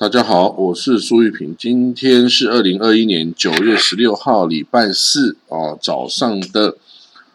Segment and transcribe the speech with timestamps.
[0.00, 1.54] 大家好，我是苏玉平。
[1.58, 6.78] 今天是二零二一年九月十六号，礼拜四啊，早上的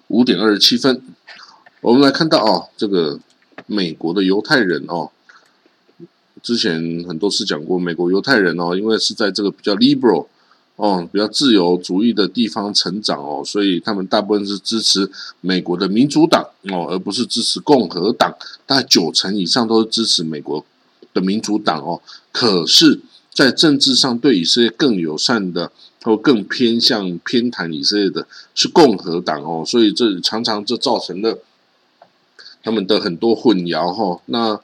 [0.08, 1.00] 五点二十七分。
[1.82, 3.20] 我们来看到啊，这个
[3.68, 5.12] 美国的犹太人哦，
[6.42, 10.26] 之前很多次讲过，美国犹太人哦，因为是在这个比较 liberal
[10.78, 15.08] 哦，比较自由主义的地方成长哦，所以他们大部分是支持
[15.40, 18.36] 美国的民主党哦，而不是支持共和党。
[18.66, 20.66] 大概九成以上都是支持美国。
[21.16, 22.00] 的民主党哦，
[22.34, 23.00] 可是，
[23.34, 25.72] 在政治上对以色列更友善的，
[26.04, 31.40] 或更偏向偏袒以色列的，是共和党哦，所以这常常就造成了
[32.62, 34.22] 他们的很多混淆哈。
[34.26, 34.60] 那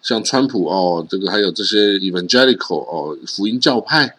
[0.00, 4.14] 像川普哦，这个还有这些 evangelical 哦，福音教派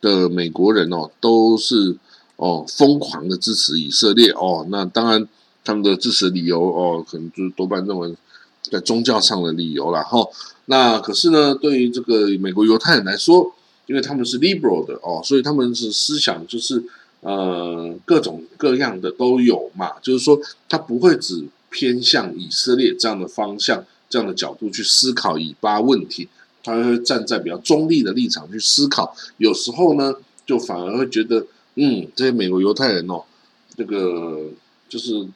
[0.00, 1.96] 的美国人哦，都是
[2.36, 4.64] 哦疯狂的支持以色列哦。
[4.70, 5.26] 那当然，
[5.64, 8.14] 他们的支持理由哦，可能就是多半认为
[8.62, 10.24] 在宗教上的理由了哈。
[10.66, 13.54] 那可是呢，对于这个美国犹太人来说，
[13.86, 16.82] 因为他们是 liberal 的哦，所以他们是思想就是
[17.20, 26.28] 呃各种各样的都有嘛，就是说他不会只偏向以色列这样的方向、这样的角度去思考以巴问题，
[26.62, 29.14] 他会站在比较中立的立场去思考。
[29.38, 30.14] 有时候呢，
[30.46, 33.24] 就反而会觉得，嗯，这些美国犹太人哦，
[33.76, 34.48] 这个
[34.88, 35.26] 就是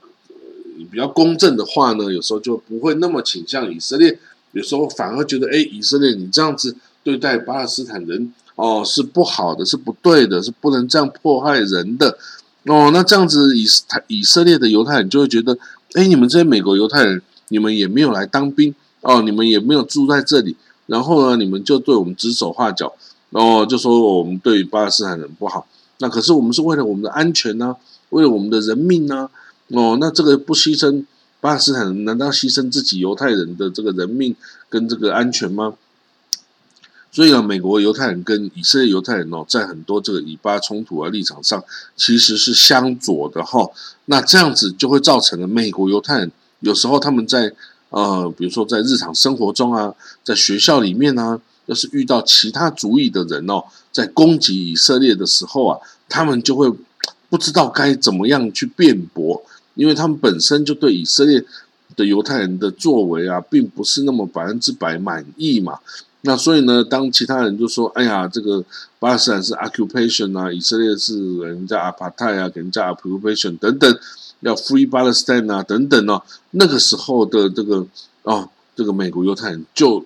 [0.90, 4.18] 比较公正的话呢，有时候就不会那么倾向以色列。
[4.56, 12.16] 有时候反而觉得，哎，以色列你这样子对待巴勒斯坦人哦，是不好的，是不对的，是不能这样迫害人的
[12.64, 12.90] 哦。
[12.90, 13.66] 那这样子以
[14.06, 15.58] 以色列的犹太人就会觉得，
[15.92, 20.56] 哎，你们这些美国犹太人，你们也没有来当兵哦，你们也没有住在这里，
[20.86, 22.94] 然后呢，你们就对我们指手画脚，
[23.32, 25.66] 哦，就说我们对巴勒斯坦人不好。
[25.98, 27.76] 那可是我们是为了我们的安全呢，
[28.08, 29.28] 为了我们的人命呢，
[29.68, 31.04] 哦，那这个不牺牲。
[31.40, 34.34] 巴勒斯坦人难道牺牲自己犹太人的这个人命
[34.68, 35.74] 跟这个安全吗？
[37.12, 41.64] 所以呢，美国犹太人跟以色列犹太人哦，在很多这个以巴冲突啊立场上，
[41.96, 43.70] 其实是相左的哈。
[44.06, 46.30] 那这样子就会造成了美国犹太人
[46.60, 47.52] 有时候他们在
[47.88, 56.70] 呃，比如说在日常生活中啊，在学校里面呢，要是遇到其他族裔的人哦，在攻击以色列的时候啊，他们就会
[57.30, 59.42] 不知道该怎么样去辩驳。
[59.76, 61.44] 因为他们本身就对以色列
[61.94, 65.78] 的犹太人的作为啊，并不是那么百分之百满意嘛。
[66.22, 68.64] 那所以呢，当其他人就说：“哎呀，这个
[68.98, 73.98] 巴勒斯坦是 occupation 啊，以色列是人家 apartheid 啊，给人家 occupation 等等，
[74.40, 76.20] 要 free Palestine 啊等等哦。”
[76.50, 77.86] 那个时候的这个
[78.22, 80.04] 哦，这个美国犹太人就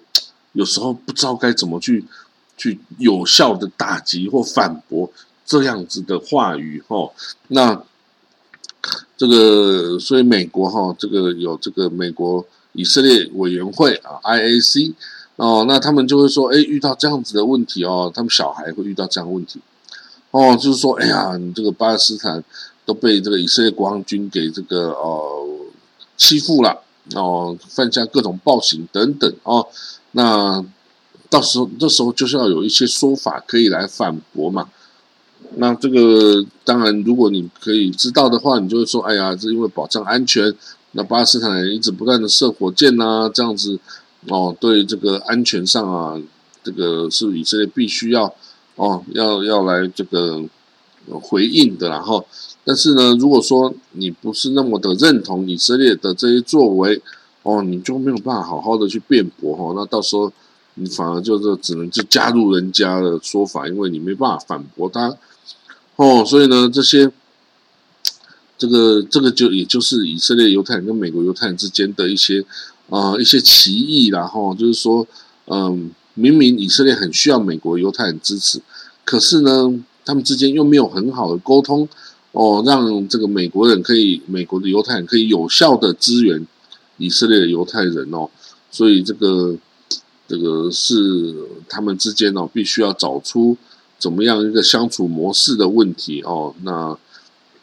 [0.52, 2.04] 有时候不知道该怎么去
[2.58, 5.10] 去有效的打击或反驳
[5.46, 7.10] 这样子的话语哦。
[7.48, 7.82] 那
[9.20, 12.42] 这个，所以美国哈，这个有这个美国
[12.72, 14.94] 以色列委员会啊，IAC
[15.36, 19.60] 哦，那他们就会说，哎，遇到这样子的问题哦，他们小孩会遇到这样问题
[20.30, 22.42] 哦，就是说，哎呀，你这个巴勒斯坦
[22.86, 25.48] 都被这个以色列国防军给这个呃
[26.16, 26.80] 欺负了
[27.14, 29.66] 哦，犯下各种暴行等等哦，
[30.12, 30.64] 那
[31.28, 34.70] 到时候这时候就是要有一些说法可以来反驳嘛。
[35.56, 40.54] 那这个当然，如果你可以知道的话，你就会说：“哎呀，是因为保障安全，
[40.92, 43.78] 那巴勒斯坦人一直不断的射火箭呐，这样子
[44.28, 46.20] 哦，对这个安全上啊，
[46.62, 48.32] 这个是以色列必须要
[48.76, 50.40] 哦，要要来这个
[51.20, 51.88] 回应的。
[51.88, 52.24] 然后，
[52.64, 57.02] 但是呢，如果说你不是那么的认同以色列的这些作为，
[57.42, 60.32] 哦，你就没有办法好好的去辩驳哦，那到时候
[60.74, 65.16] 你反而就是只能就加入人家的说法，因为你没办法反驳他。
[65.96, 67.10] 哦，所以呢，这些，
[68.56, 72.42] 这个这个就也就是以色列犹太人跟美国犹太人之间的一些
[72.88, 75.06] 啊一些歧义，然后就是说，
[75.46, 78.62] 嗯，明明以色列很需要美国犹太人支持，
[79.04, 81.86] 可是呢，他们之间又没有很好的沟通，
[82.32, 86.46] 哦，让这个美国人可以美国的犹太人可以有效的支援
[86.96, 88.30] 以色列的犹太人哦，
[88.70, 89.54] 所以这个
[90.30, 91.34] 这个是
[91.68, 93.56] 他们之间哦，必须要找出。
[93.98, 96.54] 怎么样一个相处模式的问题哦？
[96.62, 96.96] 那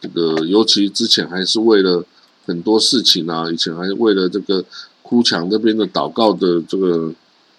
[0.02, 2.06] 这个尤其之前还是为了
[2.46, 4.64] 很多事情啊，以前还是为了这个
[5.02, 7.12] 哭墙这边的祷告的这个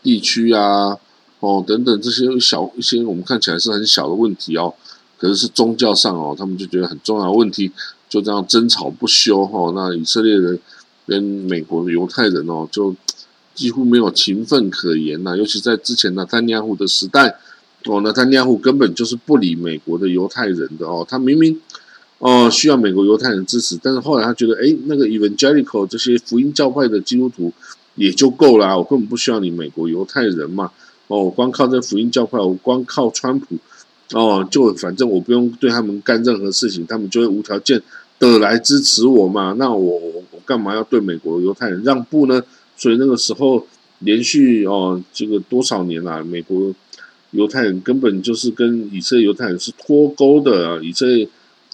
[0.02, 0.96] 地区啊，
[1.40, 4.72] 哦等等这些小一些我们看起来是很小的问题哦，
[5.18, 7.72] 可是是宗教上哦，他们就觉得很重要的问题，
[8.08, 9.72] 就这样争吵不休哈。
[9.74, 10.56] 那以色列人
[11.04, 12.94] 跟美国的犹太人哦，就
[13.58, 17.40] 几乎没有情分可言呐，尤其在之前的丹尼亚胡的时代。
[17.86, 21.58] 哦，那丹尼亚胡根本就是不理美国的犹太人的哦，他明明
[22.18, 27.52] 哦需要美国犹太人支持，但是后来他觉得，哎，那个 evangelical 这些福音教派的基督徒
[27.94, 30.70] 也就够了，我根本不需要你美国犹太人嘛。
[31.06, 33.56] 哦，我光靠这福音教派，我光靠川普，
[34.12, 37.80] 哦，就反正我不用对他们干任何事情，他们就会无条件
[38.18, 39.54] 的来支持我嘛。
[39.56, 39.98] 那我
[40.32, 42.42] 我干嘛要对美国犹太人让步呢？
[42.78, 43.66] 所以那个时候
[43.98, 46.74] 连续哦，这个多少年啦，美国
[47.32, 51.28] 犹太人根本就是跟以色列犹太人是脱钩的啊，以色列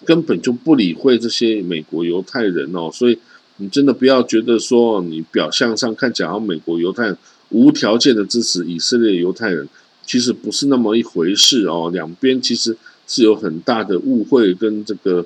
[0.04, 3.16] 根本就不理会这些美国犹太人哦，所以。
[3.58, 7.16] 你真的不要觉得说你表象上看起来，美国犹太人
[7.50, 9.68] 无条件的支持以色列犹太人，
[10.04, 11.88] 其实不是那么一回事哦。
[11.92, 15.24] 两边其实是有很大的误会跟这个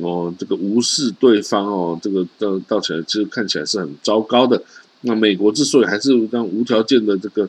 [0.00, 4.62] 哦，这个无视对方哦，这个到到起来其实看起来是很糟糕的。
[5.02, 7.48] 那美国之所以还是让无条件的这个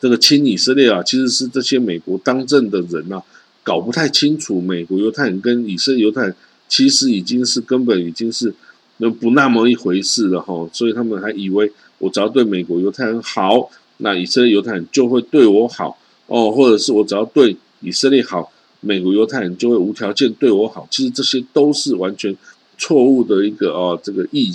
[0.00, 3.22] 这个亲以色列啊，其实是这些美国当政的人啊，
[3.62, 6.36] 搞不太清楚美国犹太人跟以色列犹太人
[6.68, 8.54] 其实已经是根本已经是。
[9.02, 15.96] 那不那么一回事了哈，所以他们还以为我只要对美国犹太人好，那以色列犹太人就会对我好
[16.26, 20.86] 哦，或者是我只要对以色列好，美国犹太人就会无条件对我好。
[20.90, 22.36] 其实这些都是完全
[22.76, 24.54] 错误的一个哦，这个臆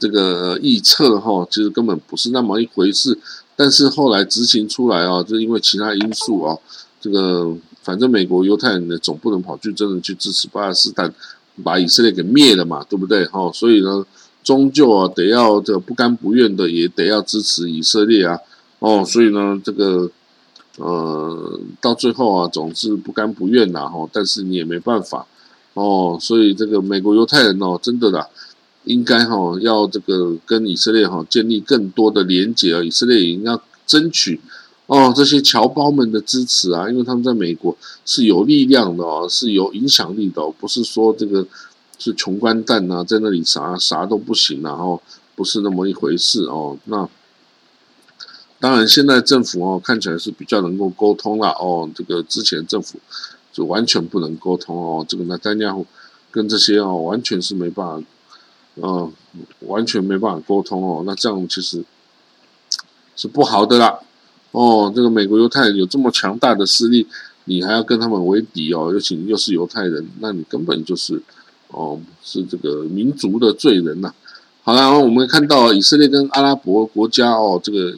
[0.00, 3.16] 这个预测哈，其实根本不是那么一回事。
[3.54, 6.58] 但是后来执行出来啊，就因为其他因素啊，
[7.00, 11.14] 这个反正美国犹太人呢总不能跑去真的去支持巴勒斯坦。
[11.62, 13.26] 把以色列给灭了嘛，对不对？
[13.26, 14.06] 哈，所以呢，
[14.42, 18.38] 终究啊，得要这不甘不愿的，也得要支持以色列啊。
[18.78, 20.10] 哦，所以呢，这个
[20.78, 23.86] 呃，到最后啊，总是不甘不愿呐。
[23.86, 25.26] 哈，但是你也没办法
[25.74, 26.16] 哦。
[26.18, 28.26] 所以这个美国犹太人哦，真的啦，
[28.84, 32.82] 应该哈要这个跟以色列哈建立更多的连结啊。
[32.82, 34.40] 以色列也应该争取。
[34.86, 41.46] 哦，这些侨胞们的支持啊，因为他们在美国是有力量的哦，是有影响力的，不是说这个
[41.96, 45.00] 是穷光蛋啊，在那里啥啥都不行，然后
[45.36, 46.76] 不是那么一回事哦。
[46.86, 47.08] 那
[48.58, 52.98] 当然，现在政府哦看起来是比较能够沟通了哦，这个之前政府
[53.52, 55.72] 就完全不能沟通哦，这个呢，丹家
[56.32, 58.02] 跟这些哦完全是没办法，
[58.82, 59.12] 嗯，
[59.60, 61.84] 完全没办法沟通哦，那这样其实
[63.16, 63.98] 是不好的啦。
[64.52, 67.06] 哦，这个美国犹太人有这么强大的势力，
[67.44, 68.90] 你还要跟他们为敌哦？
[68.92, 71.22] 尤其又是犹太人，那你根本就是
[71.68, 74.12] 哦，是这个民族的罪人呐。
[74.62, 77.96] 好了，我们看到以色列跟阿拉伯国家哦，这个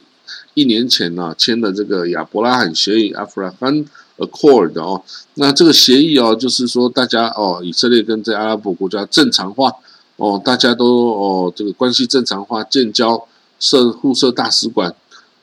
[0.54, 3.86] 一年前呢签的这个亚伯拉罕协议 （Abraham
[4.18, 5.02] Accord） 哦，
[5.34, 9.72] 那这个协议哦，就是说大家哦，以色列跟这阿拉伯国家正常化
[10.22, 13.26] 哦，大家都哦，这个关系正常化，建交
[13.58, 14.94] 设互设大使馆。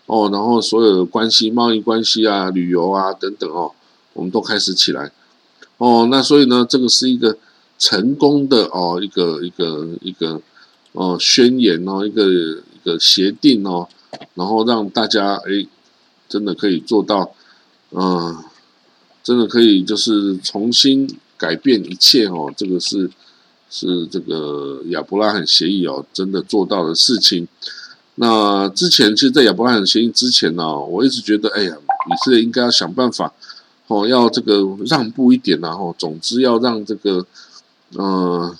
[0.06, 3.74] 哦，然后所有的关系、贸易关系啊、旅游啊等等哦，
[4.14, 5.12] 我们都开始起来。
[5.80, 7.38] 哦，那所以呢，这个是一个
[7.78, 10.42] 成功的哦，一个一个一个
[10.94, 13.90] 哦宣言哦，一个一个协定哦，
[14.36, 15.68] 然后让大家哎，
[16.30, 17.34] 真的可以做到，
[17.92, 18.38] 嗯，
[19.22, 23.12] 真的可以就是重新改变一切哦，这个是
[23.69, 27.47] 是这个亚伯拉罕协议哦，真的做到的事情。
[28.16, 33.31] 那之前，其实，在亚伯拉罕协议之前呢，我一直觉得，哎呀，以色列应该要想办法，
[33.88, 37.26] 哦，要这个让步一点，然后，总之要让这个，
[37.95, 38.54] 呃，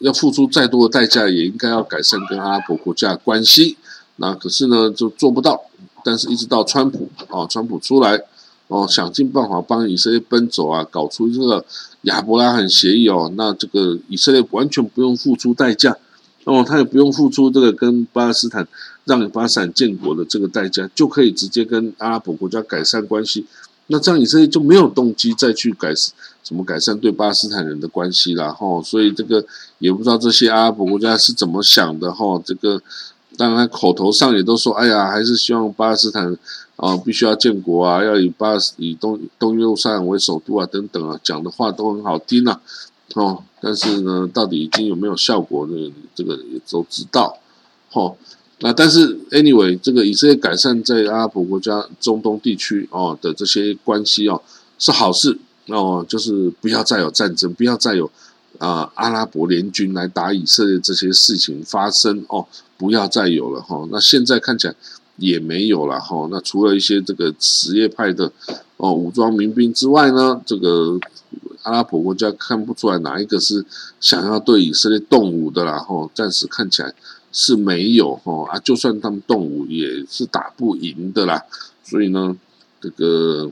[0.00, 3.78] 要付出再多的代价，也应该要改善跟阿拉伯国家的关系。
[4.16, 5.62] 那可是呢，就做不到。
[6.04, 8.20] 但是，一直到川普啊，川普出来，
[8.68, 11.64] 哦，想尽办法帮以色列奔走啊，搞出这个
[12.04, 15.96] 亚伯拉罕协议哦，那这个以色列完全不用付出代价。
[16.44, 18.68] 哦，他也不用付出这个跟巴勒斯坦
[19.06, 23.46] 让巴勒斯坦建国的这个代价，就可以直接跟阿拉伯国家改善关系。
[23.86, 25.94] 那这样以色列就没有动机再去改
[26.42, 28.82] 怎么改善对巴勒斯坦人的关系了哈。
[28.82, 29.42] 所以这个
[29.78, 32.38] 也不知道这些阿拉伯国家是怎么想的哈。
[32.44, 32.82] 这个
[33.36, 36.36] 当然口头上也都说，哎呀，还是希望巴勒斯坦
[36.76, 42.60] 啊必须要建国啊，要以巴以东东耶路撒冷为首都啊等等啊，讲的话都很好听啊。
[43.14, 45.92] 哦，但是呢，到底已经有没有效果呢？
[46.14, 47.38] 这个也都知道。
[47.92, 48.16] 哦，
[48.60, 54.42] 那但是 anyway，这个以色列改善在阿拉伯国家、中东地区哦的这些关系哦
[54.78, 55.38] 是好事
[55.68, 58.10] 哦，就是不要再有战争，不要再有
[58.58, 62.46] 啊阿拉伯联军来打以色列这些事情发生哦，
[62.76, 63.86] 不要再有了哈。
[63.90, 64.74] 那现在看起来
[65.16, 66.28] 也没有了哈。
[66.30, 68.32] 那除了一些这个什叶派的
[68.76, 70.98] 哦武装民兵之外呢，这个。
[71.62, 73.64] 阿拉伯国家看不出来哪一个是
[73.98, 76.92] 想要对以色列动武的啦，吼，暂时看起来
[77.32, 81.42] 是没有，吼啊，就算他们动武也是打不赢的啦，
[81.82, 82.36] 所以呢，
[82.82, 83.50] 这个，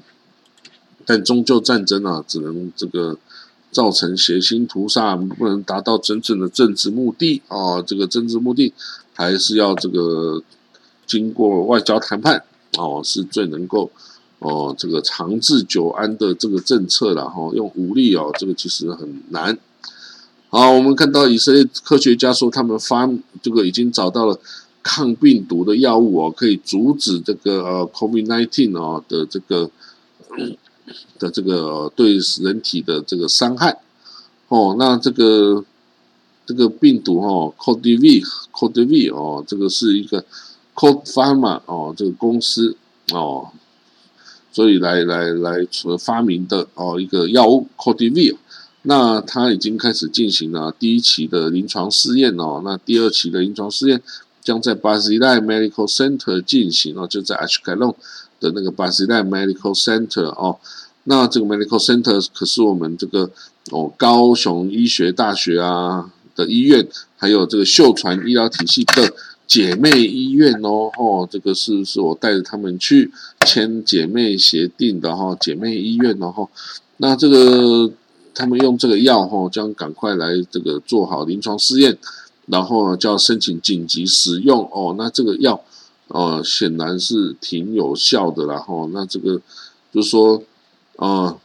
[1.06, 3.16] 但终究战争啊，只能这个
[3.72, 8.72] 造成血腥屠杀，不能达到真正的政治目的啊，这个政治目的
[9.14, 10.40] 还是要这个。
[11.04, 12.42] 经过外交谈判
[12.78, 13.90] 哦，是最能够
[14.38, 17.50] 哦这个长治久安的这个政策了哈。
[17.52, 19.58] 用武力哦，这个其实很难。
[20.48, 23.06] 好，我们看到以色列科学家说，他们发
[23.42, 24.40] 这个已经找到了
[24.82, 29.70] 抗病毒的药物哦，可以阻止这个呃 COVID-19 哦的这个
[31.18, 33.80] 的这个对人体的这个伤害
[34.48, 34.76] 哦。
[34.78, 35.64] 那这个
[36.44, 38.26] 这个病毒哦 c o d v c
[38.60, 42.76] o d v 哦，这个是一个 c o d Pharma 哦这个公司
[43.12, 43.50] 哦，
[44.52, 48.36] 所以来来来所发明的哦一个药物 c o d v
[48.84, 54.02] 那它已经开始进行了第一期的临床试验哦，那第二期的临床试验
[54.42, 57.94] 将在巴西代 Medical Center 进行哦，就在 h k e l o n
[58.42, 60.58] 的那个巴西代 Medical Center 哦，
[61.04, 63.30] 那这个 Medical Center 可是我们这个
[63.70, 69.14] 哦高雄医学大学啊的医院，还有这个秀传医疗体系的
[69.46, 73.10] 姐妹医院哦，哦，这个是是我带着他们去
[73.46, 76.48] 签姐妹协定的哈，姐妹医院哦哈，
[76.98, 77.90] 那这个。
[78.34, 81.98] 他们用这个药哈，将赶快来这个做好临床试验，
[82.46, 84.94] 然后呢就要申请紧急使用哦。
[84.96, 85.62] 那这个药
[86.12, 88.88] 呃，显然是挺有效的啦哈。
[88.92, 89.40] 那这个
[89.92, 90.42] 就是说，
[90.96, 91.36] 啊，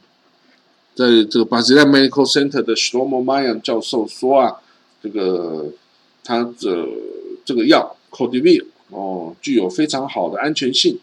[0.93, 4.55] 在这个巴西代 Medical Center 的 Shlomo Mayan 教授说啊，
[5.01, 5.67] 这个
[6.23, 6.87] 他的
[7.45, 10.99] 这个药 c o d i v i 哦，具有非常好的安全性。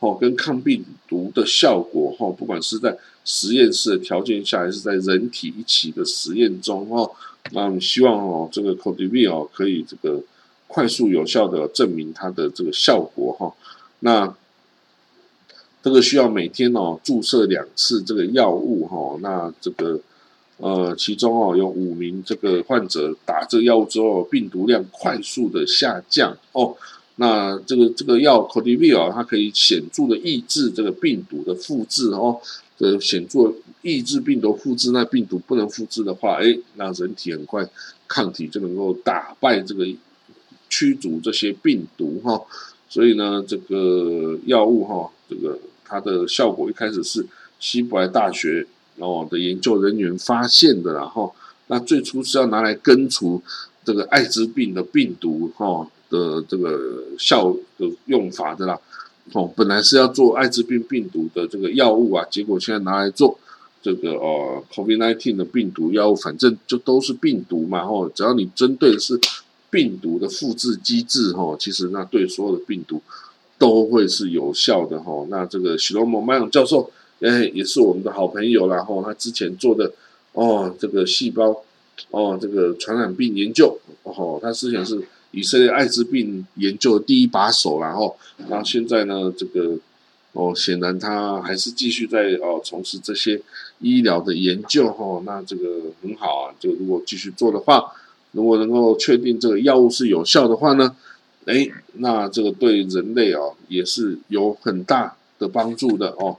[0.00, 7.10] 哦，跟抗病毒的效果，哈，不管是在实验室的条件下，还是在人体一起的实验中，哦，
[7.50, 10.22] 那我们希望哦，这个 c o d i v i 哦，可以这个
[10.68, 13.52] 快速有效的证明它的这个效果，哈，
[14.00, 14.32] 那
[15.82, 19.98] 这个需要每天哦注射两次这个药物，哈，那这个
[20.58, 26.76] 呃，其中哦有五名这个患者打这个药物之后，病毒量快速的下降，哦。
[27.20, 32.40] 那这个这个药 c o d i v i l 它可以显著的抑制这个病毒的复制哦，
[32.78, 34.92] 呃，显著抑制病毒复制。
[34.92, 37.68] 那病毒不能复制的话，哎，那人体很快
[38.06, 39.84] 抗体就能够打败这个
[40.68, 42.40] 驱逐这些病毒哈。
[42.88, 47.26] 所以呢，这个药物哈，这个它的效果一开始是
[47.58, 48.66] 希伯来大学
[48.98, 51.34] 哦的研究人员发现的，然后
[51.66, 53.42] 那最初是要拿来根除
[53.84, 55.88] 这个艾滋病的病毒哈。
[56.10, 58.80] 的这个效的用法的啦，
[59.34, 63.38] 哦，本来是要做艾滋病病毒的这个药物啊，结果现在拿来做
[63.82, 69.20] 这个呃 COVID-19 的病毒药物，反正就都是病毒嘛，吼，只要你针对的是
[69.70, 73.02] 病毒的复制机制，吼，其实那对所有的病毒
[73.58, 75.26] 都会是有效的，吼。
[75.30, 79.92] 那这个许罗蒙麦永教授，哎，也是我们的好朋友啦，吼，他之前做的
[80.32, 81.62] 哦，这个细胞
[82.10, 85.06] 哦，这个传染病研究，哦，他之前是。
[85.30, 88.16] 以色列艾滋病研究的第一把手，然后，
[88.48, 89.76] 然后现在呢，这个
[90.32, 93.38] 哦，显然他还是继续在哦从事这些
[93.80, 97.92] 医疗的研究哈，那这个很好啊，就如果继续做的话，
[98.32, 100.94] 如果能够确定这个药物是有效的话呢，
[101.46, 106.36] 哎，那这个对人类啊也是有很大的帮助的哦。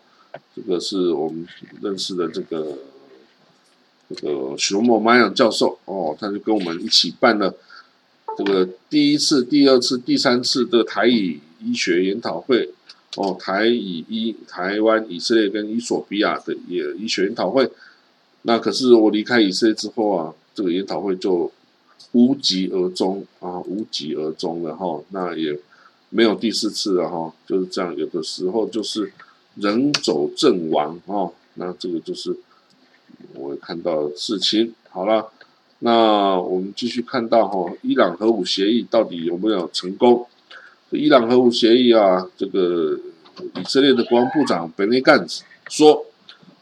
[0.55, 1.47] 这个是我们
[1.81, 2.77] 认识的这个
[4.09, 7.55] 这个许荣茂马养教授哦，他就跟我们一起办了。
[8.37, 12.69] 这个第一次、第二次、第三次的台以医学研讨会，
[13.17, 17.69] 哦，台以医台湾、以色列跟伊索比亚的也医学研讨会，
[18.43, 21.51] 那可是我离开以色列之后啊，这个研讨会就
[22.11, 25.57] 无疾而终啊，无疾而终了哈，那也
[26.09, 29.11] 没有第四次了哈，就是这样，有的时候就是
[29.55, 32.35] 人走阵亡哈，那这个就是
[33.33, 35.29] 我看到的事情，好了。
[35.81, 40.27] 那我们继续看到哈，伊朗核武协议到底有没有成功？
[40.89, 42.99] 伊朗核武协议啊，这个
[43.55, 46.05] 以色列的国防部长本内干子说，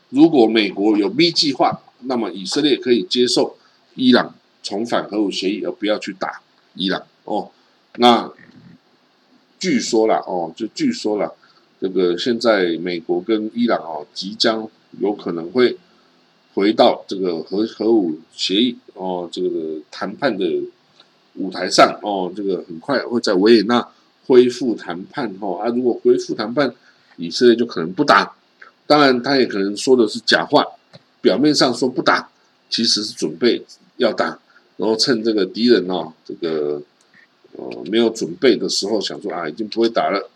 [0.10, 3.58] 如果美国有 B 计划，那么以色列可以接受
[3.96, 4.36] 伊朗
[4.68, 6.42] 重返核武协议，而不要去打
[6.74, 7.50] 伊朗哦。
[7.96, 8.30] 那
[9.58, 11.34] 据说了哦，就据说了，
[11.80, 14.68] 这个现在美国跟伊朗哦，即将
[15.00, 15.78] 有可能会。
[16.54, 20.44] 回到这个核核武协议哦，这个谈判的
[21.36, 23.88] 舞台上哦，这个很快会在维也纳
[24.26, 25.60] 恢复谈判哦。
[25.60, 26.74] 啊，如果恢复谈判，
[27.18, 28.34] 以色列就可能不打。
[28.88, 30.66] 当然，他也可能说的是假话，
[31.22, 32.28] 表面上说不打，
[32.72, 33.64] 其实是准备
[33.98, 34.40] 要打，
[34.78, 36.82] 然后趁这个敌人哦，这个
[37.54, 40.30] 呃没有准备的时候，想说啊，已经不会打了，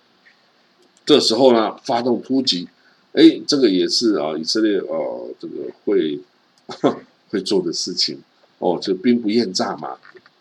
[1.06, 2.68] 这时候呢，发动突击。
[3.14, 5.56] 哎，这个也是啊，以色列哦，这个
[5.86, 6.20] 会
[7.30, 8.18] 会做的事情
[8.60, 9.98] 哦，就兵不厌诈嘛，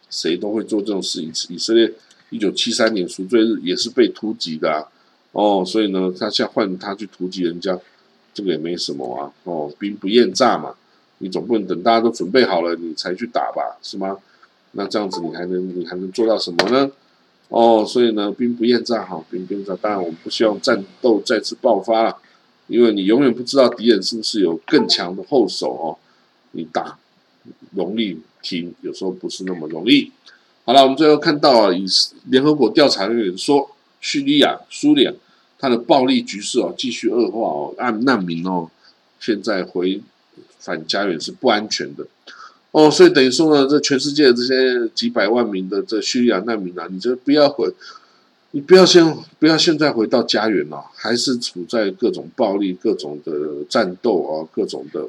[0.08, 1.20] 谁都会做这种事。
[1.20, 1.92] 以以色列
[2.30, 4.86] 一九七三年赎罪日也是被突击的啊，
[5.32, 7.76] 哦，所以呢，他现在换他去突击人家，
[8.32, 10.76] 这个也没什么啊，哦，兵不厌诈嘛，
[11.22, 14.18] 你总不能等大家都准备好了你才去打吧，是吗？
[14.72, 16.90] 那这样子你还能你还能做到什么呢？
[17.48, 19.74] 哦，所以呢，兵不厌诈，哈，兵不厌诈。
[19.82, 22.16] 当然，我们不希望战斗再次爆发了，
[22.68, 25.98] 因为你永远不知道敌人是不是有更强的后手哦。
[26.52, 26.96] 你打
[27.74, 30.12] 容易停，有时候不是那么容易。
[30.64, 31.84] 好了，我们最后看到啊，以
[32.26, 35.14] 联合国调查人员说，叙利亚、苏联
[35.58, 38.70] 它的暴力局势哦继续恶化哦，按难民哦，
[39.18, 40.00] 现在回
[40.60, 42.06] 返家园是不安全的。
[42.72, 47.68] 哦，所以等于说呢，这全世界的这些几百万名的这叙利亚难民啊，你就不要回，
[48.52, 49.04] 你不要先
[49.40, 55.04] 不要现在回到家园了，还是处在各种暴力、各种的战斗啊、各种的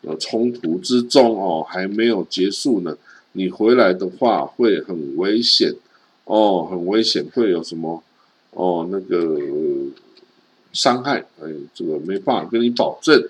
[0.00, 2.96] 呃冲突之中哦，还没有结束呢。
[3.32, 5.74] 你回来的话会很危险
[6.24, 8.02] 哦，很危险，会有什么
[8.52, 9.38] 哦那个
[10.72, 11.18] 伤害？
[11.42, 13.28] 哎，这个没办法跟你保证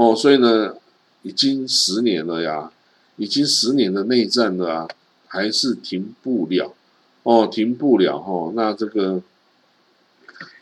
[0.00, 0.74] 哦，所以呢。
[1.22, 2.72] 已经十年了呀，
[3.16, 4.88] 已经十年的内战了啊，
[5.26, 6.72] 还是停不了
[7.24, 8.50] 哦，停不了哈。
[8.56, 9.20] 那这个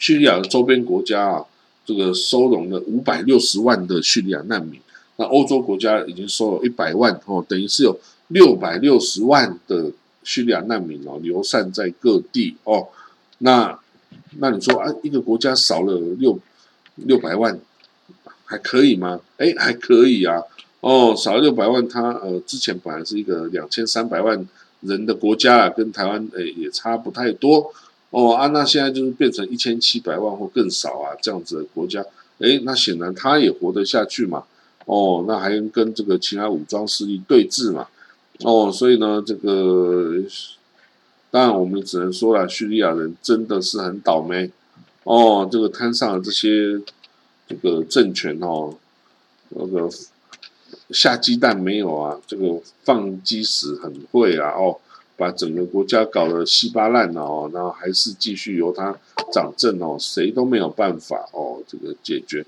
[0.00, 1.44] 叙利亚的周边国家啊，
[1.86, 4.80] 这个收容了五百六十万的叙利亚难民，
[5.14, 9.92] 那欧洲国家已经收了一百万哦，等于是有六百六十万的
[10.24, 12.88] 叙利亚难民哦，流散在各地哦。
[13.38, 13.78] 那
[14.38, 16.36] 那你说啊，一个国家少了六
[16.96, 17.56] 六百万？
[18.48, 19.20] 还可以吗？
[19.36, 20.42] 哎，还可以啊。
[20.80, 24.48] 哦，少了六百万，它呃之前本来是一个两千三百万
[24.80, 27.70] 人的国家啊，跟台湾诶也差不太多。
[28.10, 32.02] 哦啊，那现在就是变成一千七百万或更少啊这样子的国家。
[32.38, 34.44] 哎，那显然它也活得下去嘛。
[34.86, 37.88] 哦，那还跟这个其他武装势力对峙嘛。
[38.44, 40.14] 哦，所以呢，这个
[41.30, 44.50] 当然我们只能说了，叙利亚人真的是很倒霉。
[45.04, 46.80] 哦，这个摊上了这些。
[47.48, 48.76] 这个政权哦，
[49.48, 49.88] 那个
[50.90, 52.20] 下鸡蛋没有啊？
[52.26, 54.50] 这个放鸡屎很会啊！
[54.50, 54.76] 哦，
[55.16, 58.94] 把整个国家搞得稀巴烂了哦，然后还是继续由他
[59.32, 62.44] 掌政哦，谁都没有办法哦，这个解决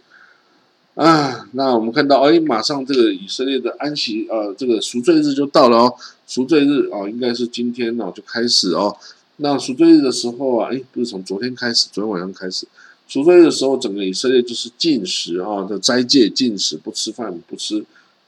[0.95, 1.49] 啊。
[1.53, 5.95] 那我们看到，哎，马上这个以色列的安息呃，这个赎罪日就到了哦，
[6.27, 8.95] 赎罪日哦，应该是今天哦就开始哦。
[9.39, 12.67] 那赎罪日的时候啊，哎，不是从昨天开始，昨天晚上开始。
[13.11, 17.85] 赎罪的时候，整个以色列就是禁食啊，的斋戒禁食，不吃饭，不吃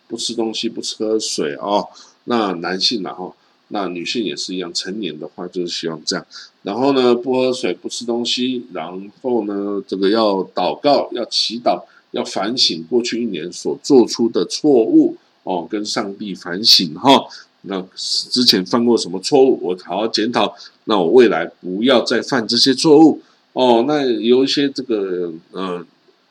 [0.09, 1.85] 不吃东西，不吃喝水啊。
[2.25, 3.33] 那男性然后，
[3.69, 6.27] 那女性也是一样，成年的话就是希望这样。
[6.63, 8.85] 然后呢，不喝水，不吃东西，然
[9.23, 17.25] 后呢，这个要祷告，要祈祷，要反省过去一年所做出的错误哦，跟上帝反省哈。
[17.61, 23.21] 那之前犯过什么错误，我好好检讨，那我未来不要再犯这些错误。
[23.53, 25.85] 哦，那有一些这个呃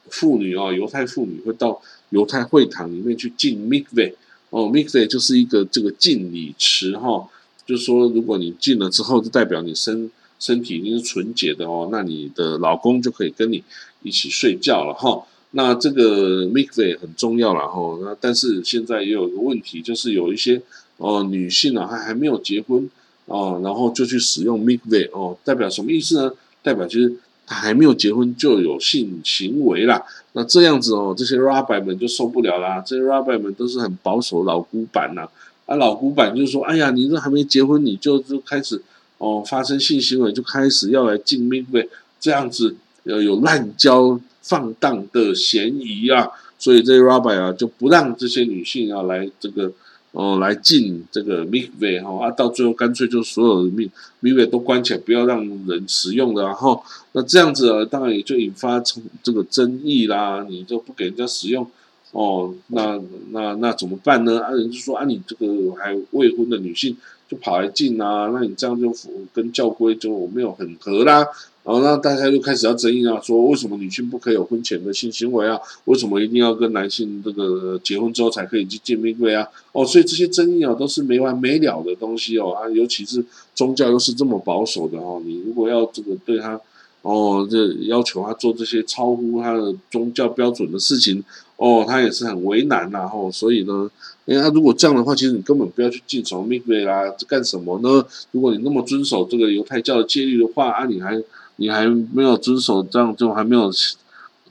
[0.10, 1.80] 妇女啊，犹太妇女会到
[2.10, 4.14] 犹太会堂里面去敬 mikve，
[4.50, 7.30] 哦，mikve 就是一个这个敬礼池哈，
[7.66, 13.64] 就是说如果你进了之后，就代表你身身体已经是纯洁的哦，那你的老公就可以跟你
[14.02, 15.24] 一起睡觉了哈。
[15.52, 20.62] 那这个 mikve 很重要了哈，那但是现在也有一个问题，就是有一些
[20.98, 22.90] 哦女性啊，她还没有结婚
[23.26, 26.34] 哦，然后就去使用 mikve 哦，代表什么意思呢？
[26.64, 27.14] 代表就是
[27.46, 30.02] 他还没有结婚就有性行为啦，
[30.34, 32.82] 那这样子哦，这些 rabbi 们就受不了啦。
[32.86, 35.28] 这些 rabbi 们都是很保守老古板呐，
[35.66, 38.82] 啊，老古板就说，哎呀，你这还没结婚你就就开始
[39.18, 41.88] 哦发生性行为，就开始要来禁命呗，
[42.20, 49.72] 这样子要有滥交放荡的嫌疑啊，所以这些 rabbi 啊就不让这些女性啊来这个。
[50.12, 53.90] 哦，来进这个 mikve 哈啊，到最后干脆就所有的 mik
[54.22, 56.44] mikve 都关起来，不要让人使用的。
[56.44, 60.46] 然后那这样子，当然也就引发从这个争议啦。
[60.50, 61.66] 你就不给人家使用，
[62.12, 64.42] 哦，那那那怎么办呢？
[64.42, 66.98] 啊，人就说啊，你这个还未婚的女性
[67.30, 68.94] 就跑来进啊，那你这样就
[69.32, 71.26] 跟教规就没有很合啦。
[71.64, 75.60] 然后那大家就开始要争议啊，说为什么女性不可以有婚前的性行为啊？
[75.86, 79.48] 为什么一定要跟男性这个结婚之后才可以去见面会啊？
[79.72, 86.60] 哦，所以这些争议啊都是没完没了的东西哦啊，尤其是宗教又是这么保守的哦，你如果要这个对他
[87.04, 91.24] 哦，这要求他做这些超乎他的宗教标准的事情
[91.58, 93.88] 哦，他也是很为难呐哦，所以呢，
[94.26, 98.04] 因为他如果这样的话，其实你根本不要去进什么 m i 啦，干什么呢？
[98.32, 101.22] 如果你那么遵守这个犹太教的戒律的话啊，你还。
[101.62, 103.72] 你还没有遵守，这样就还没有，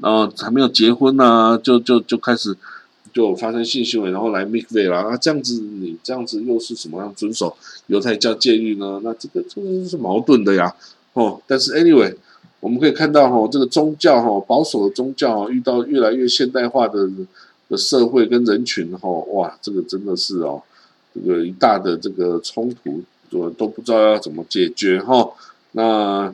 [0.00, 2.56] 呃，还没有结婚呢，就就就开始
[3.12, 7.56] 就发生性行为，然后来 make way 啦，那这样子你这样子又是什么样遵守
[7.88, 9.00] 犹太教戒律呢？
[9.02, 10.72] 那这个这个是矛盾的呀，
[11.14, 12.14] 哦，但是 anyway，
[12.60, 17.10] 我们可以看到哈，这个宗教哈，保守的宗教遇到越来越现代化的
[17.68, 20.62] 的社会跟人群哈，哇，这个真的是哦，
[21.12, 25.28] 这个一大的这个冲突，我都不知道要怎么解决哈，
[25.72, 26.32] 那。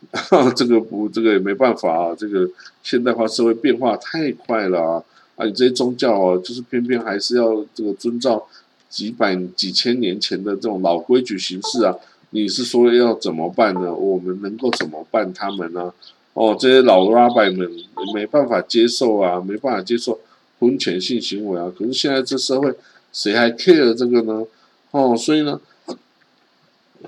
[0.54, 2.14] 这个不，这个也没办法啊。
[2.16, 2.48] 这个
[2.82, 5.04] 现代化社会变化太快了啊！
[5.36, 8.46] 啊，你这些宗教啊，就是偏偏还是要这个遵照
[8.88, 11.94] 几百几千年前的这种老规矩行事啊。
[12.30, 13.92] 你是说要怎么办呢？
[13.92, 15.92] 我们能够怎么办他们呢？
[16.34, 17.70] 哦，这些老 rabbi 们
[18.14, 20.18] 没办法接受啊，没办法接受
[20.58, 21.72] 婚前性行为啊。
[21.76, 22.72] 可是现在这社会
[23.12, 24.44] 谁还 care 这个呢？
[24.90, 25.60] 哦，所以呢？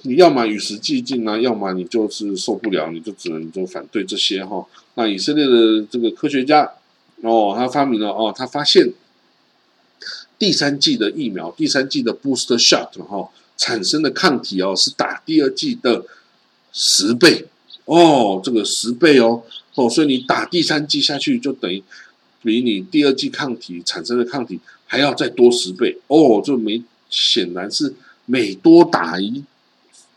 [0.03, 4.65] 你要么与时俱进呢，要么你就是受不了，你就只能就反对这些哈。
[4.95, 6.71] 那以色列的这个科学家
[7.23, 8.93] 哦，他发明了哦，他发现
[10.39, 16.05] 第三季的疫苗，第三季的 booster shot 哈产生的抗体哦，是打第二季的
[16.73, 17.47] 十倍
[17.85, 19.43] 哦，这个十倍哦
[19.75, 21.83] 哦，所以你打第三季下去，就等于
[22.43, 27.95] 比你第二季抗体产生的抗体还要再多十倍哦，就没显然是
[28.27, 29.43] 每多打一。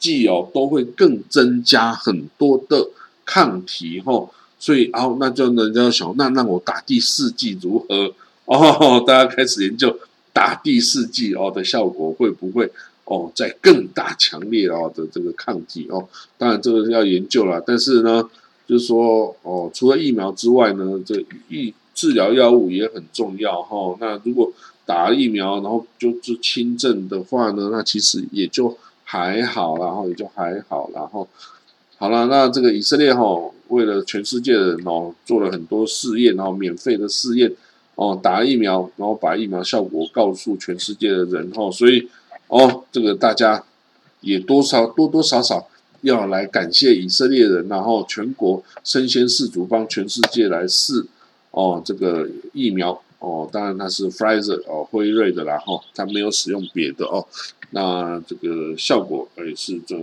[0.01, 2.89] 剂哦，都会更增加很多的
[3.23, 4.27] 抗体哈，
[4.59, 8.13] 所以哦，那就人家想，那那我打第四剂如何？
[8.45, 9.95] 哦，大家开始研究
[10.33, 12.69] 打第四剂哦的效果会不会
[13.05, 18.27] 哦，在更大强烈哦的这个抗体哦，当然这个要研究了，但是呢，
[18.67, 23.95] 就是说哦，除了疫苗之外呢，这疫治疗药物也很重要哈。
[24.01, 24.51] 那如果
[24.85, 28.75] 打疫苗然后就是轻症的话呢，那其实也就。
[29.11, 31.27] 还好，然后也就还好，然后
[31.97, 32.27] 好了。
[32.27, 33.21] 那这个以色列哈，
[33.67, 37.51] 为了全世界的人哦，做了很多试验，然后免费的试验
[37.95, 41.69] 哦，打疫苗，然后把疫苗效果告诉全世界的人哦。
[41.69, 42.09] 所以
[42.47, 43.61] 哦，这个大家
[44.21, 45.67] 也多少多多少少
[46.03, 51.05] 要来感谢以色列人，然后全国身先士卒，帮全世界来试
[51.51, 53.49] 哦这个疫苗哦。
[53.51, 57.27] 当然它是 Pfizer 哦，辉瑞的啦哈，它没有使用别的哦。
[57.71, 59.97] 那这个效果也是这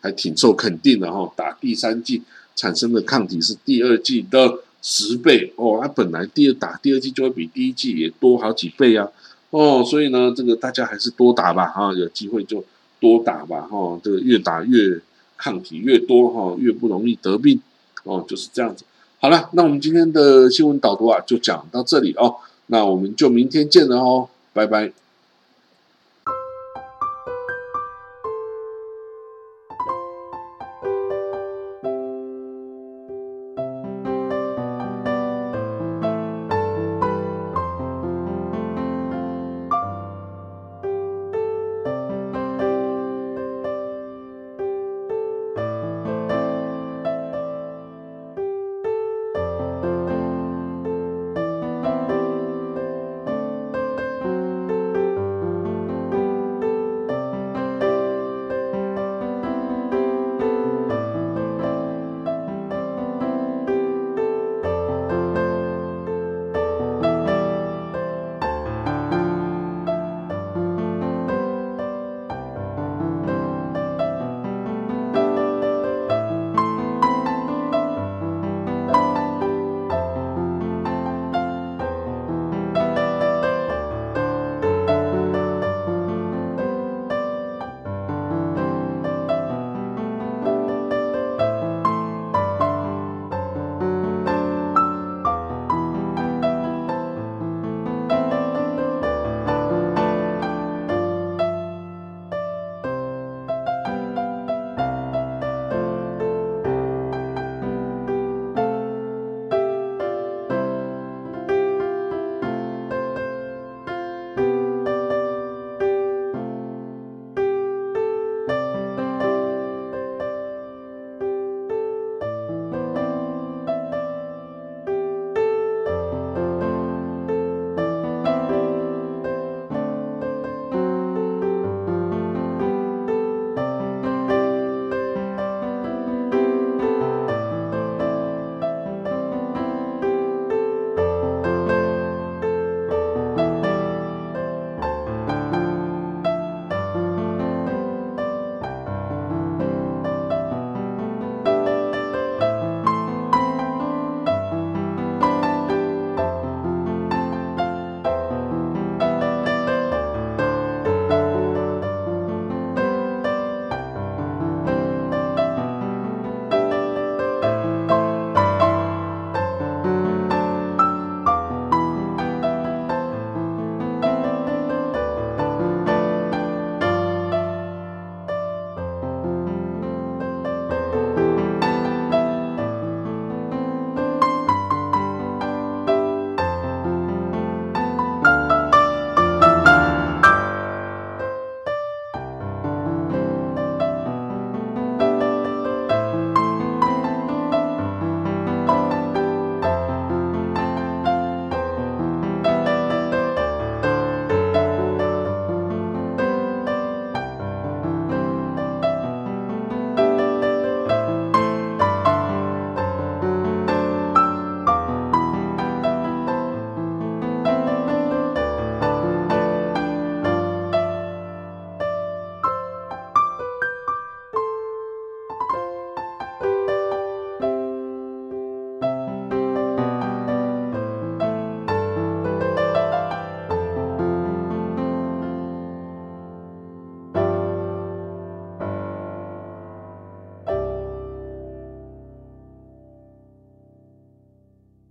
[0.00, 2.22] 还挺受肯定的哈，打第三剂
[2.56, 9.08] 产生的抗体是第二剂的十倍哦，那本来第二打第二剂就会比第一剂也多好几倍啊
[9.50, 12.64] 哦，所以呢，这个大家还是多打吧哈，有机会就
[12.98, 15.00] 多打吧哈，这个越打越
[15.36, 17.60] 抗体越多哈，越不容易得病
[18.04, 18.84] 哦，就是这样子。
[19.20, 24.92] 好了，那我们今天的新闻导读啊，就讲到这里哦，那我们就明天见了哦，拜拜。